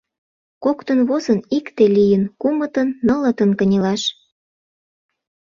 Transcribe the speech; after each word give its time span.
Коктын 0.63 0.99
возын, 1.09 1.39
икте 1.57 1.83
лийын, 1.95 2.23
кумытын-нылытын 2.41 3.51
кынелаш. 3.59 4.01